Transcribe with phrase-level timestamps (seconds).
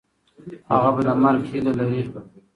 [0.71, 2.01] هغه به د مرګ هیله لري.